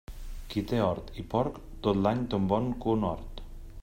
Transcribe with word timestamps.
Qui 0.53 0.61
té 0.71 0.79
hort 0.85 1.11
i 1.23 1.27
porc, 1.33 1.59
tot 1.87 2.01
l'any 2.07 2.23
té 2.33 2.39
un 2.39 2.49
bon 2.55 2.73
conhort. 2.87 3.45